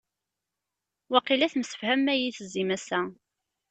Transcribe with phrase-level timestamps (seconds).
[1.11, 3.01] Waqila temsefhamem ad iyi-tezzim ass-a.